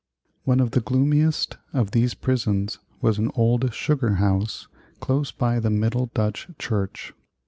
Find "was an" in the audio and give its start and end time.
3.03-3.29